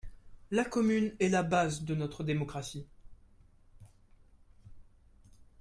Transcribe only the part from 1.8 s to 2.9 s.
de notre démocratie.